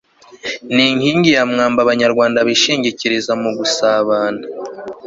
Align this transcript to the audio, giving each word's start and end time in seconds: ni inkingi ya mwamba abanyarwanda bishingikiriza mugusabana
ni 0.73 0.83
inkingi 0.91 1.29
ya 1.37 1.43
mwamba 1.51 1.79
abanyarwanda 1.81 2.39
bishingikiriza 2.47 3.31
mugusabana 3.41 4.43